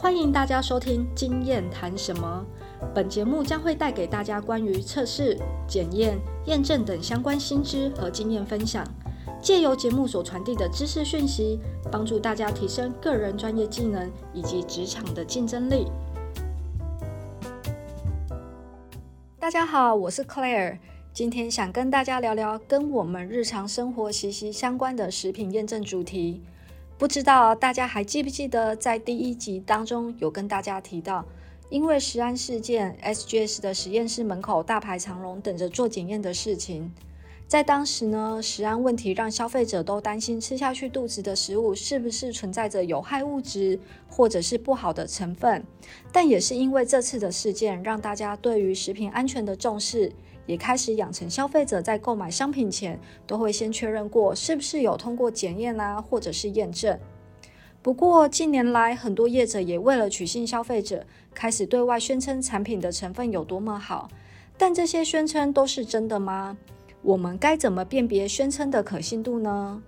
[0.00, 2.46] 欢迎大家收听《经验谈什么》。
[2.94, 5.38] 本节目将会带给大家关于测试、
[5.68, 8.82] 检验、验证等相关新知和经验分享，
[9.42, 11.60] 借由节目所传递的知识讯息，
[11.92, 15.86] 帮助大家提升个人专业技能以及职场的竞争力。
[19.38, 20.78] 大家好，我是 Claire，
[21.12, 26.40] 今天想跟大家聊聊跟我们日常生活息息相关的食品验证主题。
[27.00, 31.24] 不知道大家还记不记得，在第一集当中有跟大家提到，
[31.70, 36.92] 因为食安事件，SGS 的实验室门口大排长龙，等着做检验的事情。
[37.48, 45.64] 在当时呢，食安问题让消费者都担心吃下去肚子的食物是不是存在着有害物质，或者是不好的成分。
[46.12, 50.12] 但也是因为这次的事件，让大家对于食品安全的重视。
[50.50, 56.98] 也开始养成消费者在购买商品前都会先确认过是不是有通过检验啊，或者是验证。
[57.80, 64.10] 不过近年来，很多业者也为了取信消费者，开始对外宣称产品的成分有多么好。
[64.58, 66.58] 但这些宣称都是真的吗？
[67.02, 69.80] 我们该怎么辨别宣称的可信度呢？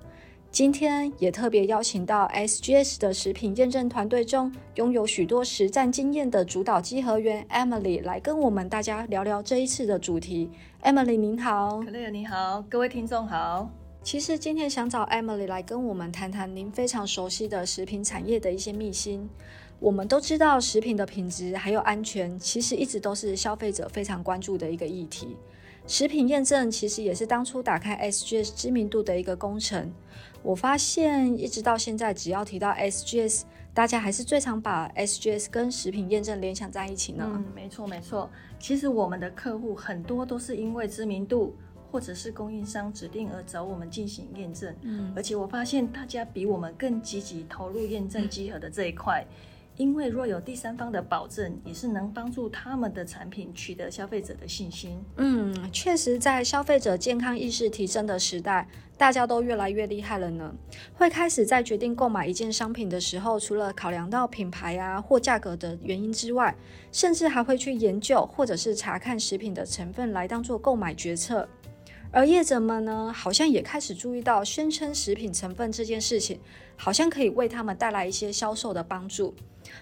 [0.53, 10.51] 今天也特别邀请到 SGS 的食品验证团队中拥有许多实战经验的主导稽核员 Emily 来跟我们大家聊聊这一次的主题。
[10.83, 13.71] Emily 您好，可乐你好，各位听众好。
[14.03, 19.27] 其实今天想找 Emily 来跟我们谈谈您非常熟悉的食品产业的一些秘辛。
[19.81, 25.35] 我们都知道食品的品质还有安全，其实一直都是消费者非常关注的一个议题。
[25.87, 29.93] 食品验证其实也是当初打开 SGS 知名度的一个工程。
[30.43, 33.43] 我发现一直到现在，只要提到 SGS，
[33.75, 37.25] 大家还是最常把 SGS 跟食品验证联想在一起呢。
[37.29, 38.31] 嗯，没错没错。
[38.59, 41.55] 其实我们的客户很多都是因为知名度
[41.91, 44.75] 或者是供应商指定而找我们进行验证。
[44.83, 49.25] 嗯，而且我发现大家比我们更积极投入验证集合的这一块。
[49.77, 55.03] 因为若有第三方的保证，也是能帮助他们的产品取得消费者的信心。
[55.17, 58.69] 嗯，确实，在消费者健康意识提升的时代，
[58.99, 60.55] 大家都越来越厉害了呢。
[60.95, 66.55] 会开始在决定购买一件商品的时候，除了考量到品牌啊或价格的原因之外，
[66.93, 71.49] 甚至还会去研究或者是查看食品的成分来当做购买决策。
[72.15, 76.39] 而业者们呢，好像也开始注意到宣称食品成分这件事情，
[76.77, 79.35] 好像可以为他们带来一些销售的帮助。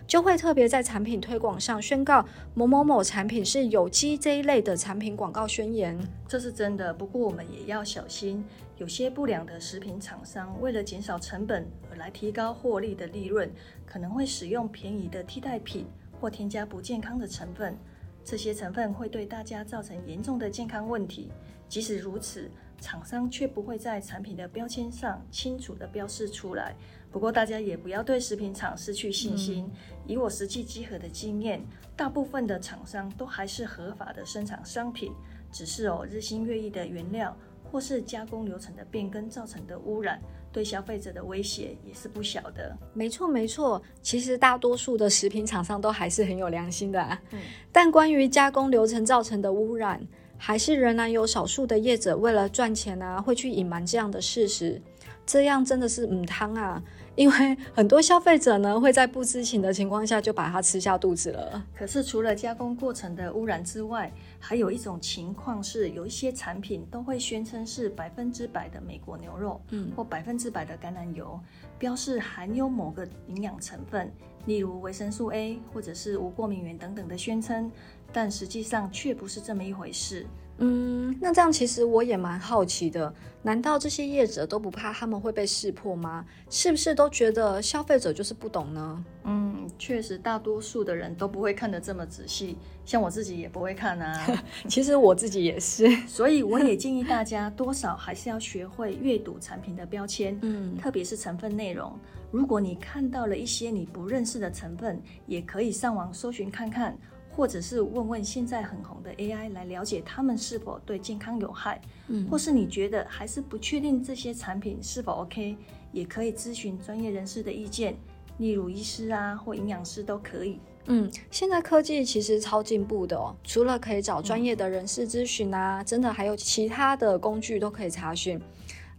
[0.07, 2.25] 就会特别在产品推广上宣告
[2.55, 5.99] 某某某产品是有机这一类的产品广告宣言，
[6.29, 6.95] 这是真的。
[6.95, 8.45] 不过我们也要小心，
[8.77, 13.51] 有些不良的食品厂商为了减少成本而来提高获利的利润，
[13.85, 15.87] 可能会使用便宜的替代品
[16.21, 17.77] 或添加不健康的成分，
[18.25, 21.31] 这些成分会对大家造成严重的健康问题。
[21.69, 22.51] 即使如此，
[22.81, 26.75] 厂商却不会在产品的标签上清楚地标示出来。
[27.13, 29.71] 不过，大家也不要对食品厂失去信心。
[30.05, 31.65] 以我实际集合的经验，
[31.97, 35.13] 大部分的厂商都还是合法的生产商品，
[35.53, 40.21] 只是哦日新月异的原料或是加工流程的变更造成的污染，
[40.53, 42.77] 对消费者的威胁也是不小的。
[42.93, 43.81] 没错，没错。
[44.03, 47.38] 其实大多数的食品厂商都还是很有良心的，嗯。
[47.71, 50.00] 但关于加工流程造成的污染，
[50.37, 54.81] 还是仍然有少数的业者为了赚钱啊，会去隐瞒这样的事实。
[55.27, 56.83] 这样真的是嗯汤啊！
[57.16, 61.65] 因为 很多消费者呢会在不知情的情况下就把它吃下肚子了。
[61.76, 71.38] 可是除了加工过程的污染之外，还有一种情况是，有一些产品都会宣称是百分之百的美国牛肉，嗯，或百分之百的橄榄油，
[71.78, 74.10] 标示含有某个营养成分，
[74.47, 77.71] 例如维生素 A 或者是无过敏原等等的宣称，
[78.12, 80.27] 但实际上却不是这么一回事。
[80.62, 83.12] 嗯，那这样其实我也蛮好奇的，
[83.43, 86.25] 难道这些业者都不怕他们会被识破吗？
[86.50, 89.04] 是不是都觉得消费者就是不懂呢？
[89.25, 94.43] 嗯，确实，大多数的人都不会看得这么仔细，像我自己也不会看啊。
[94.69, 101.98] 其实我自己也是， 所以我也建议大家 多少还是要学会阅读产品的标签，嗯，特别是成分内容。
[102.31, 106.97] 如果你看到了一些你不认识的成分，也可以上网搜寻看看。
[107.41, 115.57] 或者是问问现在很红的 AI 来了解他们是否对健康有害，嗯，或是你觉得还是不确定这些产品是否 OK，
[115.91, 117.97] 也可以咨询专业人士的意见，
[118.37, 120.60] 例如医师啊或营养师都可以。
[120.84, 128.39] 嗯，现在科技其实超进步的哦，除了可以找专业的人士咨询啊，真的还有其他的工具都可以查询。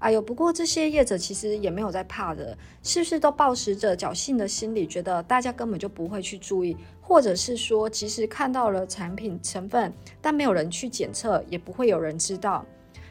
[0.01, 12.65] 哎呦，不过这些业者其实也没有在怕的，是不是都抱持着侥幸的心理，觉得大家根本就不会去注意，或者是说，即使看到了产品成分，但没有人去检测，也不会有人知道。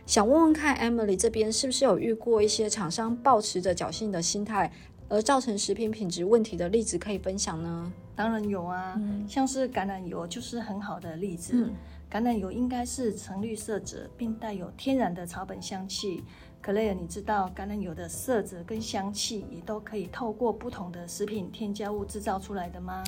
[0.05, 4.73] 想问问看，Emily 这边是不是有遇过一些厂商抱持着侥幸的心态，
[5.09, 7.93] 而造成食品品质问题的例子可以分享呢？
[8.17, 11.71] 当然有啊，像是橄榄油就是很好的例子。
[12.11, 16.25] 橄榄油应该是橙绿色者，并带有天然的草本香气。
[16.63, 23.03] 克莱尔，你知道橄榄油的色泽跟香气也都可以透过不同的食品添加物制造出来的吗？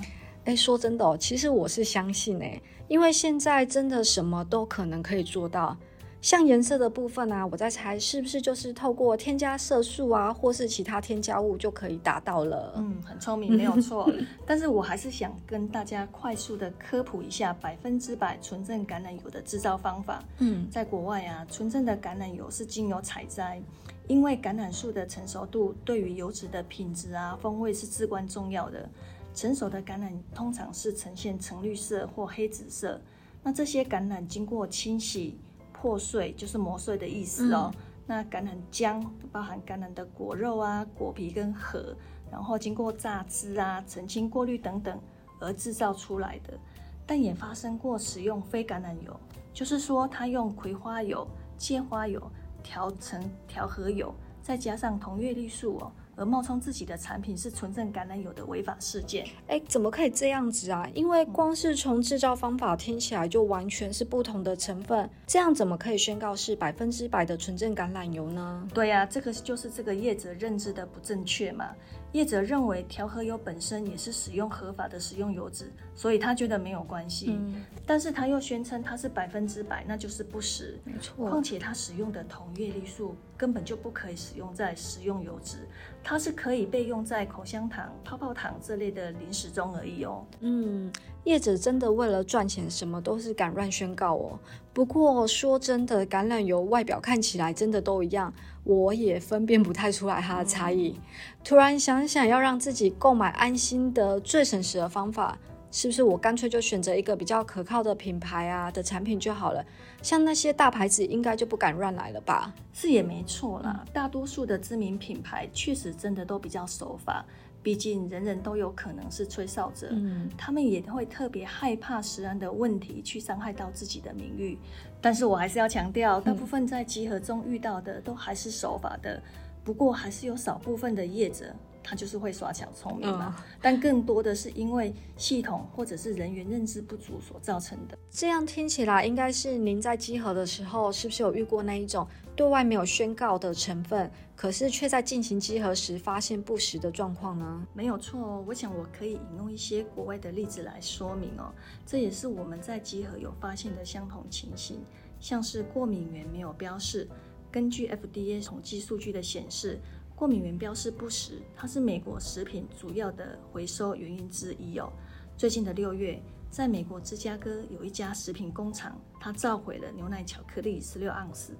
[0.44, 2.58] 哎，说真的哦，其实我是相信哎，
[2.88, 5.76] 因为现在真的什么都可能可以做到。
[6.22, 12.72] 像颜色的部分啊，我在猜是不是就是透过添加色素啊，或是其他添加物就可以达到了。
[12.76, 14.08] 嗯，很聪明，没有错。
[14.46, 20.22] 但是我还是想跟大家快速的科普一下百分之百纯正橄榄油的制造方法。
[20.38, 23.60] 嗯，在国外啊，纯正的橄榄油是经由采摘，
[24.06, 28.88] 因为橄榄树的成熟度对于油脂的品质啊、风味是至关重要的。
[29.34, 33.00] 成熟的橄榄通常是呈现橙绿色或黑紫色。
[33.42, 35.36] 那这些橄榄经过清洗。
[35.82, 37.69] 破碎就是磨碎的意思哦。
[38.06, 41.96] 那橄榄浆包含橄榄的果肉啊、果皮跟核，
[42.31, 44.96] 然后经过榨汁啊、澄清、过滤等等
[45.40, 46.56] 而制造出来的。
[47.05, 49.19] 但也发生过使用非橄榄油，
[49.52, 51.26] 就是说它用葵花油、
[51.58, 52.23] 芥花油
[52.62, 55.90] 调成调和油，再加上同月绿素哦。
[56.16, 60.88] 而冒充自己的产品是纯正橄榄油的违法事件，哎，怎么可以这样子啊？
[60.94, 68.68] 因为光是从制造方法听起来就完全是不同的成分，这样怎么可以宣告是百分之百的纯正橄榄油呢？
[68.74, 71.70] 对呀，这个就是这个业者认知的不正确嘛。
[72.12, 77.28] 业者认为调和油本身也是使用合法的食用油脂，所以他觉得没有关系。
[77.30, 80.78] 嗯，但是他又宣称它是百分之百，那就是不实。
[80.84, 85.66] 没错，况且他使用的同叶绿素根本就不可以使用在食用油脂，
[86.00, 90.24] 它是可以被用在口香糖、泡泡糖这类的零食中而已哦。
[90.38, 90.92] 嗯。
[91.24, 94.38] 业者真的为了赚钱，什么都是敢乱宣告哦。
[94.72, 101.00] 不过说真的，橄榄油外表看起来真的都一样，我也分辨不太出来它的差异。
[101.42, 105.36] 突然想想，要让自己购买安心的最省时的方法，
[105.72, 109.64] 是不是我干脆就选择一个比较可靠的品牌啊的产品就好了？
[110.02, 112.54] 像那些大牌子，应该就不敢乱来了吧？
[112.74, 117.24] 是也没错啦，大多数的知名品牌确实真的都比较守法。
[117.62, 124.58] 毕竟人人都有可能是吹哨者，嗯，他们也会特别害怕食安的问题去伤害到自己的名誉。
[125.00, 129.22] 但是我还是要强调，大部分在集合中遇到的都还是守法的，
[129.62, 131.54] 不过还是有少部分的业者。
[131.82, 137.99] 他就是会耍小聪明嘛，但更多的是因为系统或者是人员认知不足所造成的。
[138.11, 142.06] 这样听起来，应该是您在集合的时候，是不是有遇过那一种
[142.37, 147.67] 对外没有宣告的成分，可是却在进行集合时发现不实的状况呢？
[147.75, 151.52] 没有错哦，我想我可以引用一些国外的例子来说明哦。
[151.84, 154.81] 这也是我们在集合有发现的相同情形，
[155.19, 157.08] 像是过敏源没有标示，
[157.50, 159.81] 根据 FDA 统计数据的显示。
[160.14, 164.92] 过敏原标示不实，它是美国食品主要的回收原因之一哦。
[165.36, 171.56] 最近的六月，在美国芝加哥有一家食品工厂，它召回了牛奶巧克力十六盎司，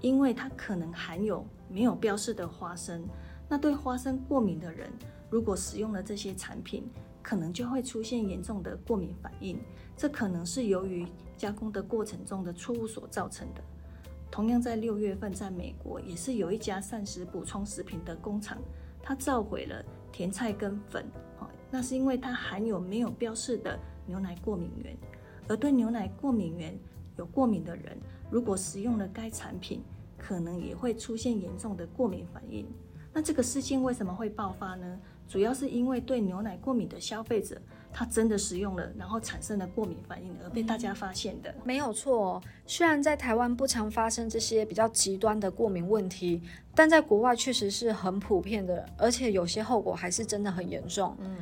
[0.00, 3.04] 因为它可能含有没有标示的花生。
[3.48, 4.88] 那对花生过敏的人，
[5.28, 6.88] 如果使用了这些产品，
[7.20, 9.58] 可能就会出现严重的过敏反应。
[9.96, 11.06] 这可能是由于
[11.36, 13.64] 加工的过程中的错误所造成的。
[14.34, 18.58] 同样在六月份，在美国也是有一家膳食补充食品的工厂，
[19.00, 21.04] 它召回了甜菜根粉，
[21.38, 24.96] 哦，那是因为它含有没有标示的牛奶过敏源，
[25.46, 26.76] 而对牛奶过敏源
[27.16, 27.96] 有过敏的人，
[28.28, 29.80] 如果食用了该产品，
[30.18, 32.66] 可能也会出现严重的过敏反应。
[33.12, 34.98] 那这个事件为什么会爆发呢？
[35.28, 37.56] 主要是因为对牛奶过敏的消费者。
[37.96, 42.42] 他真的使用了，然后产生了过敏反应而被大家发现的，没有错。
[42.66, 46.42] 虽然在台湾不常发生这些比较极端的过敏问题，
[46.74, 51.16] 但在国外确实是很普遍的，而且有些后果还是真的很严重。
[51.20, 51.36] 嗯，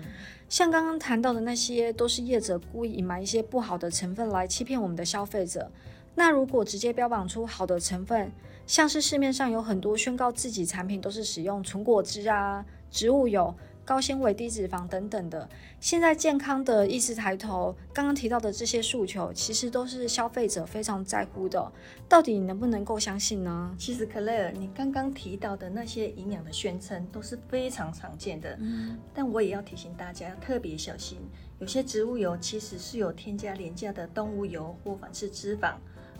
[0.50, 5.72] 像刚刚谈到的那些，都是业者故意隐瞒一些不好的成分来欺骗我们的消费者。
[6.14, 8.30] 那如果直接标榜出好的成分，
[8.66, 13.54] 像是市面上有很多宣告自己产品都是使用纯果汁啊、植物油。
[13.84, 15.48] 高纤维、低脂肪等等的，
[15.80, 17.74] 现在健康的意识抬头。
[17.92, 21.72] 刚刚提到的这些诉求，其实都是消费者非常在乎的。
[22.08, 23.74] 到底能不能够相信呢？
[23.76, 28.56] 其实，克莱尔，你刚刚提到的那些营养的宣称都是非常常见的。
[28.60, 31.18] 嗯，但我也要提醒大家要特别小心，
[31.58, 35.74] 有些植物油其实是有添加廉价的动物油或反式脂肪，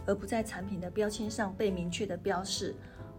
[0.04, 2.74] 而不在产品的标签上被明确的标示。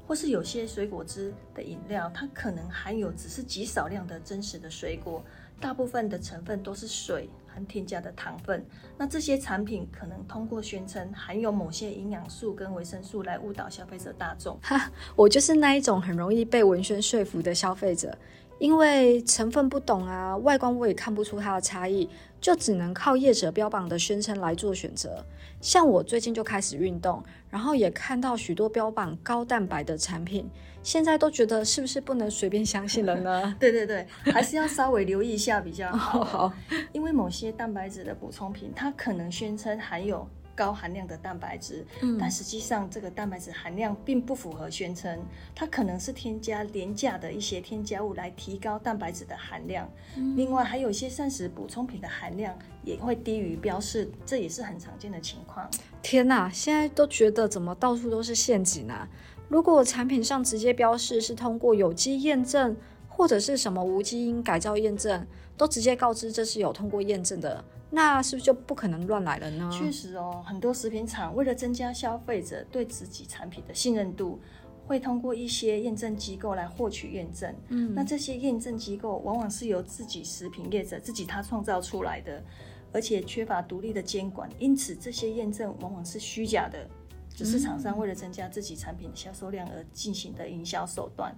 [0.05, 5.23] 或是有些水果汁的饮料，它可能含有只是极少量的真实的水果，
[5.59, 8.65] 大部分的成分都是水和添加的糖分。
[8.97, 14.59] 那这些产品可能通过宣称含有某些营养素跟维生素来误导消费者大众。
[14.61, 18.17] 哈，我就是那一种很容易被文宣说服的消费者。
[18.63, 25.25] 因为成分不懂啊，外观我也看不出它的差异，就只能靠业者标榜的宣称来做选择。
[25.59, 30.49] 像我最近就开始运动，然后也看到许多标榜高蛋白的产品，
[30.81, 33.53] 现在都觉得是不是不能随便相信了呢？
[33.59, 36.23] 对对对，还是要稍微留意一下比较好。
[36.23, 36.53] 好，
[36.93, 40.25] 因为某些蛋白质的补充品，它可能宣称含有。
[40.55, 41.85] 高含量的蛋白质，
[42.19, 45.19] 但实际上这个蛋白质含量并不符合宣称，
[45.55, 49.89] 它可能是添加廉价的一些添加物来提高蛋白质的含量。
[50.35, 55.69] 另外，还有一些膳食补充品的含量也会低于标示，这也是很常见的情况。
[56.01, 59.07] 天哪，现在都觉得怎么到处都是陷阱啊！
[59.49, 62.75] 如果产品上直接标示是通过有机验证，
[63.07, 67.63] 或者是什么无基因改造验证，都直接告知这是有通过验证的。
[67.95, 69.69] 那是不是就不可能乱来了呢？
[69.71, 74.41] 确实哦，很多食品厂为了增加消费者对自己产品的信任度，
[74.87, 77.53] 会通过一些验证机构来获取验证。
[77.67, 82.43] 嗯，那这些验证机构往往是由自己食品业者自己他创造出来的，
[82.91, 86.89] 而且缺乏独立的监管，因此这些验证往往是虚假的，
[87.29, 91.31] 只是厂商为了增加自己产品的销售量而进行的营销手段。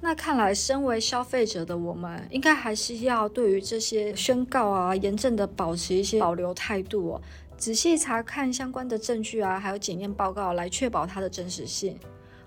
[0.00, 7.22] 那看来，身为消费者的我们，应该还是要对于这些宣告啊、严正的保持一些保留态度哦，
[7.56, 11.98] 仔细查看相关的证据啊，还有检验报告，来确保它的真实性。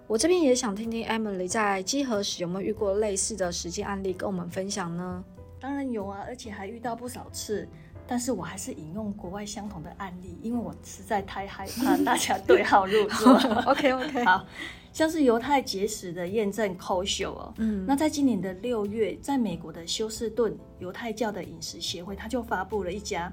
[0.07, 5.23] 我这边也想听听 Emily 在机核时有没有遇过类似的实际案例，跟我们分享呢？
[5.59, 7.67] 当然有啊，而且还遇到不少次。
[8.11, 13.35] 但是我还是引用国外相同的案例，因为我实在太害怕 大家对号入座。
[13.71, 14.45] OK OK， 好。
[14.91, 23.31] 像是犹太节食的验证 kosher 哦，嗯，那在今年的六月，在美国的休斯顿犹太教的饮食协会，他就发布了一家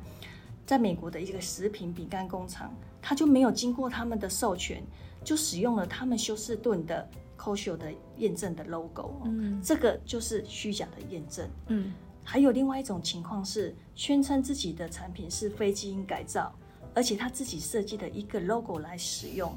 [0.64, 4.80] 在美国的一个食品饼干工厂，他就没有经过他们的授权，
[5.24, 7.04] 就使用了他们休斯顿的
[7.36, 11.92] kosher 的验证的 logo，嗯，这个就是虚假的验证，嗯，
[12.30, 16.54] 还有另外一种情况是，宣称自己的产品是非基因改造，
[16.92, 19.50] 而且他自己设计的一个 logo 来使用。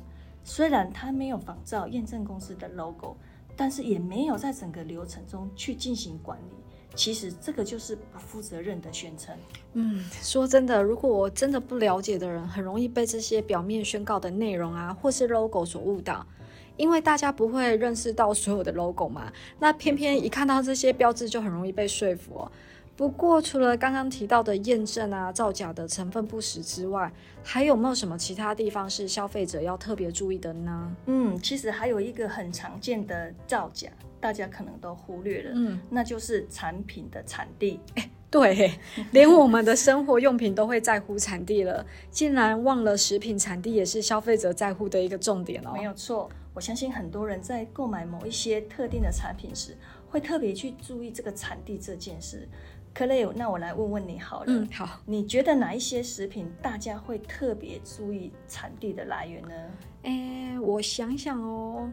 [0.45, 3.17] 虽然他没有仿照验证公司的 logo，
[3.57, 6.55] 但是也没有在整个流程中去进行管理。
[6.95, 9.35] 其实这个就是不负责任的宣称。
[9.73, 16.25] 嗯，说真的，如果我真的不了解的人，很容易被这些表面宣告的内容啊，或是 logo 所误导。
[16.81, 22.51] 因为大家不会认识到所有的 logo 嘛，那偏偏一看到这些标志，就很容易被说服哦。
[22.97, 27.11] 不过，除了刚刚提到的验证啊、造假的成分不实之外，
[27.43, 30.95] 还有没有什么其他地方是消费者要特别注意的呢？
[31.05, 33.87] 嗯，其实还有一个很常见的造假，
[34.19, 37.79] 大家可能都忽略了，嗯，那就是产品的产地。
[37.95, 38.73] 哎，对，
[39.11, 45.71] 连我们的生活用品都会在乎产地了，竟然忘了食品产地也是消费者在乎的一个重点哦。
[45.73, 49.75] 没有错，我相信很多人在购买某一些特定的产品时，
[50.09, 52.47] 会特别去注意这个产地这件事。
[52.93, 54.45] 克雷那我来问问你好了。
[54.47, 54.99] 嗯，好。
[55.05, 59.53] 你觉得哪一些食品大家会特别注意产地的来源呢？
[60.03, 61.89] 哎，我想想哦，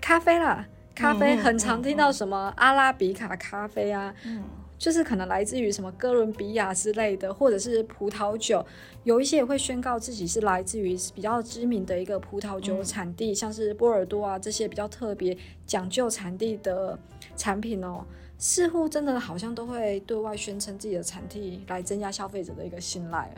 [0.00, 4.42] 咖啡啦，咖啡很常听到什么阿拉比卡咖啡啊，嗯，
[4.80, 8.64] 就是可能来自于什么哥伦比亚之类的，或者是葡萄酒，
[9.04, 16.98] 有一些也会宣告自己是来自于比较知名的一个葡萄酒产地，像是波尔多啊这些比较特别讲究产地的
[17.36, 18.06] 产品哦。
[18.38, 23.30] 似乎真的好像都会对外宣称自己的产地，来增加消费者的一个信赖。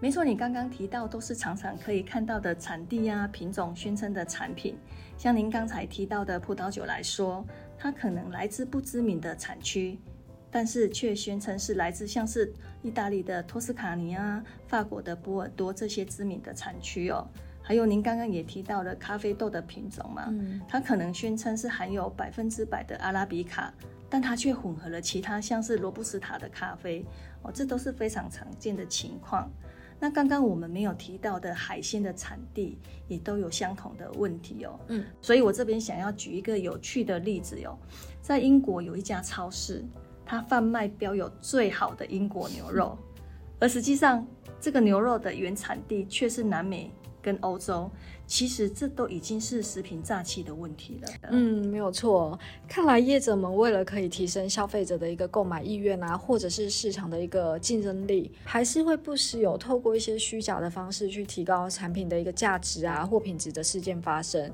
[0.00, 4.76] 没错，你刚刚提到都是常常可以看到的产地呀、品种宣称的产品。
[5.16, 7.44] 像您刚才提到的葡萄酒来说，
[7.78, 9.96] 它可能来自不知名的产区，
[10.50, 12.52] 但是却宣称是来自像是
[12.82, 17.26] 意大利的托斯卡尼啊、法国的波尔多这些知名的产区哦。
[17.62, 20.32] 还有您刚刚也提到了咖啡豆的品种嘛，
[20.66, 23.72] 它可能宣称是含有百分之百的阿拉比卡。
[24.10, 27.04] 但它却混合了其他像是罗布斯塔的咖啡
[27.42, 29.50] 哦，这都是非常常见的情况。
[30.00, 34.80] 那刚刚我们没有提到的海鲜的产地也都有相同的问题哦。
[34.88, 37.76] 嗯，所以我这边想要举一个有趣的例子哦，
[38.22, 39.84] 在英国有一家超市，
[40.28, 42.96] 它贩卖标有最好的英国牛肉，
[43.58, 44.24] 而实际上
[44.60, 46.92] 这个牛肉的原产地却是南美。
[47.20, 47.90] 跟欧洲，
[48.28, 51.08] 其实这都已经是食品诈欺的问题了。
[51.30, 52.38] 嗯，没有错。
[52.66, 64.50] 看来业者们为了可以提升消费者的一个购买意愿啊，或者是市场的一个竞争力，还是会不时有透过一些虚假的方式去提高产品的一个价值啊或品质的事件发生。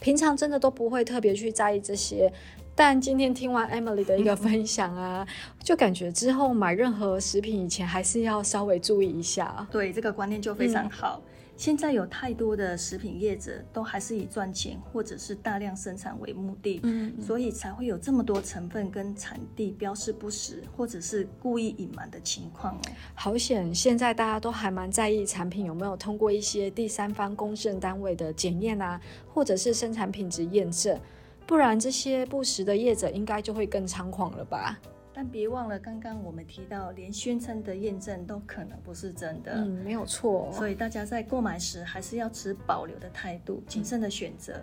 [0.00, 2.32] 平常真的都不会特别去在意这些，
[2.78, 5.26] 但今天听完 Emily 的一个分享啊，
[5.64, 9.66] 就感觉之后买任何食品以前还是要稍微注意一下。
[9.72, 11.22] 对，这个观念就非常好。
[11.56, 22.80] 现在有太多的食品业者都还是以赚钱或者是大量生产为目的，嗯，所以才会有这么多成分跟产地标示不实，或者是故意隐瞒的情况哦。
[23.14, 29.00] 好险，现在大家都还蛮在意产品有没有通过一些第三方公证单位的检验啊，
[29.32, 31.00] 或者是生产品质验证，
[31.46, 34.78] 不然这些不实的业者应该就会更猖狂了吧。
[35.14, 39.52] 但别忘了，刚刚我们提到，连宣称的验证都可能不是真的。
[39.54, 40.50] 嗯，没有错。
[40.52, 44.60] 所以大家在购买时还是要持保留的态度，谨慎的选择。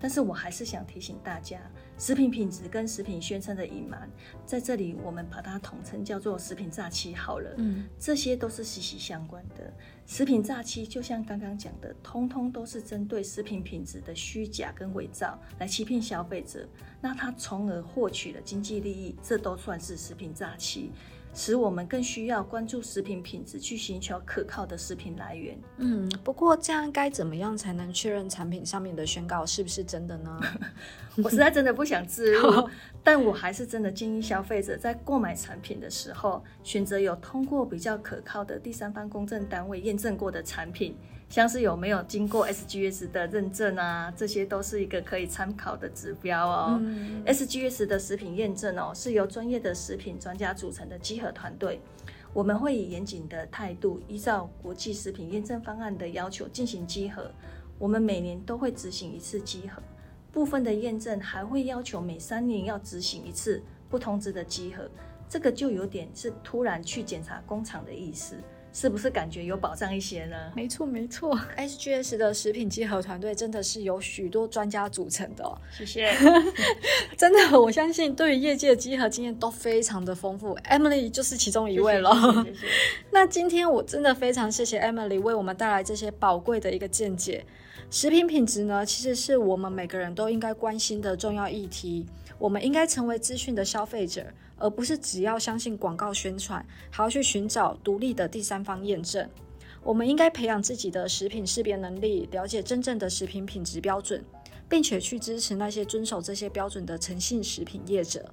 [0.00, 1.60] 但是我还是想提醒大家，
[2.02, 4.10] 食品品质跟食品宣称的隐瞒，
[4.44, 7.54] 在这里我们把它统称叫做食品诈欺好了。
[7.58, 9.72] 嗯，这些都是息息相关的。
[10.04, 16.68] 食品诈欺就像刚刚讲的，通通都是针对食品品质的虚假跟伪造来欺骗消费者，
[17.00, 20.90] 那他从而获取了经济利益，这都算是食品诈欺。
[21.34, 25.58] 使我们更需要关注食品品质，去寻求可靠的食品来源。
[25.78, 30.40] 嗯，不过这样该怎么样才能确认产品上面的宣告是不是真的呢？
[31.22, 32.68] 我实在真的不想自 入，
[33.02, 40.96] 但我还是真的建议消费者在购买产品的时候，选择有通过比较可靠的第三方公证单位验证过的产品。
[41.32, 46.78] 像是有没有经过 SGS 的认证啊，这些都是一个可以参考的指标哦。
[47.24, 51.80] SGS 的食品验证哦，是由专业的食品专家组成的稽核团队，
[52.34, 57.32] 我们会以严谨的态度，依照国际食品验证方案的要求进行稽核。
[57.78, 59.82] 我们每年都会执行一次稽核，
[60.32, 64.86] 部分的验证还会要求每三年要执行一次不同值的稽核，
[65.30, 68.36] 这个就有点是突然去检查工厂的意思。
[68.72, 70.36] 是不是感觉有保障一些呢？
[70.56, 71.38] 没错，没错。
[71.56, 75.44] SGS 的食品稽核团队真的是由许多专家组成的。
[75.44, 76.10] 哦谢谢。
[77.16, 80.56] 真的，我相信对于业界的稽核经验都非常的丰富。
[80.70, 82.10] Emily 就是其中一位了。
[82.44, 82.66] 谢谢。
[83.12, 87.44] 那今天我真的非常谢谢 Emily 为我们带来这些宝贵的一个见解。
[87.90, 92.06] 食品品质呢，其实是我们每个人都应该关心的重要议题。
[92.42, 94.26] 我们应该成为资讯的消费者。
[94.58, 99.28] 而不是只要相信广告宣传，还要去寻找独立的第三方验证。
[99.82, 104.24] 我们应该培养自己的食品识别能力，了解真正的食品品质标准，
[104.68, 108.24] 并且去支持那些遵守这些标准的诚信食品业者。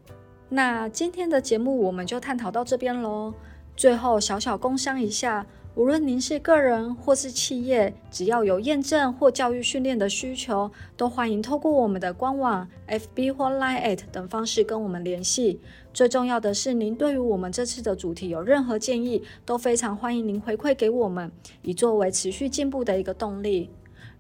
[0.50, 3.34] 那今天的节目我们就探讨到这边喽。
[3.76, 5.44] 最后小小工商一下。
[5.76, 15.62] 无论您是个人或是企业，只要有验证或教育训练的需求，都欢迎透过我们的官网、FB 或 Line@ 等方式跟我们联系。
[15.94, 23.70] 最重要的是，您对于我们这次的主题有任何建议，都非常欢迎您回馈给我们，以作为持续进步的一个动力。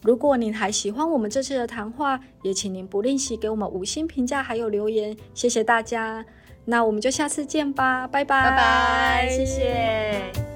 [0.02, 6.26] 如果您还喜欢我们这次的谈话，也请您不吝惜给我们五星评价还有留言，谢谢大家。
[6.64, 10.49] 那我们就下次见吧，拜拜，拜拜，谢谢。